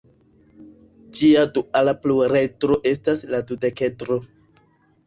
Ĝia 1.17 1.43
duala 1.59 1.95
pluredro 2.07 2.79
estas 2.95 3.23
la 3.35 3.45
dudekedro. 3.53 4.21